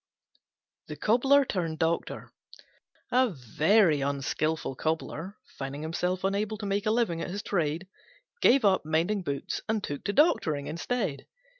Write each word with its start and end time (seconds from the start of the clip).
THE 0.87 0.95
COBBLER 0.95 1.45
TURNED 1.45 1.77
DOCTOR 1.77 2.33
A 3.11 3.29
very 3.29 4.01
unskilful 4.01 4.73
Cobbler, 4.75 5.37
finding 5.59 5.83
himself 5.83 6.23
unable 6.23 6.57
to 6.57 6.65
make 6.65 6.87
a 6.87 6.91
living 6.91 7.21
at 7.21 7.29
his 7.29 7.43
trade, 7.43 7.87
gave 8.41 8.65
up 8.65 8.83
mending 8.83 9.21
boots 9.21 9.61
and 9.69 9.83
took 9.83 10.03
to 10.05 10.13
doctoring 10.13 10.65
instead. 10.65 11.27